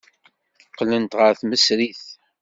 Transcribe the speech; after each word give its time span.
Qqlent 0.67 1.17
ɣer 1.19 1.33
tmesrit. 1.39 2.03